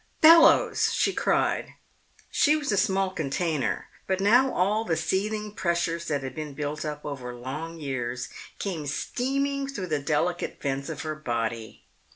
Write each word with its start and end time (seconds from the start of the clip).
"Bellowes!" 0.19 0.91
she 0.95 1.13
cried. 1.13 1.75
She 2.31 2.55
was 2.55 2.71
a 2.71 2.75
small 2.75 3.11
container, 3.11 3.87
but 4.07 4.19
now 4.19 4.51
all 4.51 4.83
the 4.83 4.97
seething 4.97 5.53
pressures 5.53 6.05
that 6.07 6.23
had 6.23 6.33
been 6.33 6.55
built 6.55 6.83
up 6.83 7.05
over 7.05 7.35
long 7.35 7.79
years 7.79 8.27
came 8.57 8.87
steaming 8.87 9.67
through 9.67 9.85
the 9.85 9.99
delicate 10.01 10.59
vents 10.59 10.89
of 10.89 11.03
her 11.03 11.13
body. 11.13 11.83